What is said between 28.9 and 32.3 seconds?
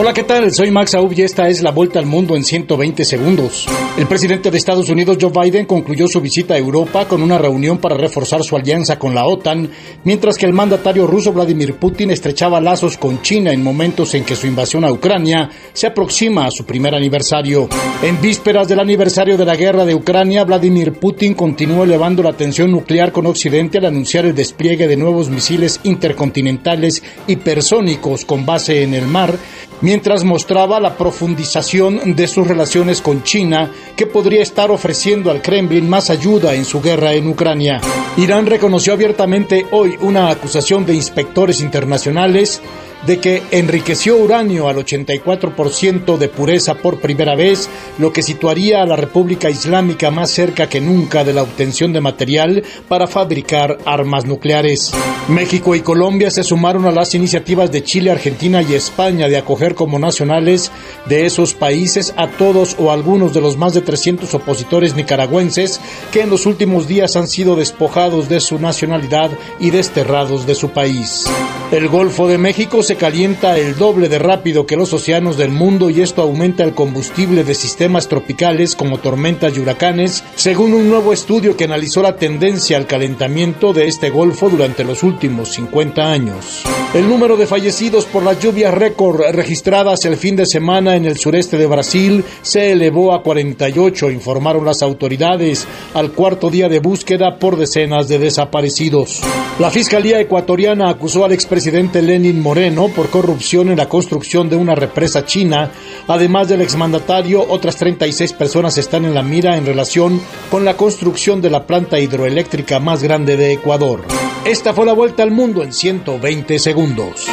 el mar, mientras mostraba la profundización de